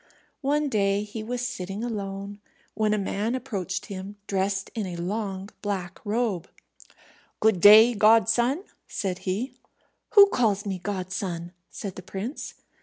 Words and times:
One 0.41 0.67
day 0.67 1.03
he 1.03 1.21
was 1.21 1.47
sitting 1.47 1.83
alone, 1.83 2.39
when 2.73 2.91
a 2.91 2.97
man 2.97 3.35
approached 3.35 3.85
him, 3.85 4.15
dressed 4.25 4.71
in 4.73 4.87
a 4.87 4.95
long 4.95 5.51
black 5.61 6.03
robe. 6.03 6.47
"Good 7.39 7.59
day, 7.61 7.93
godson," 7.93 8.63
said 8.87 9.19
he. 9.29 9.53
"Who 10.15 10.25
calls 10.29 10.65
me 10.65 10.79
godson?" 10.79 11.51
said 11.69 11.97
the 11.97 12.01
prince. 12.01 12.55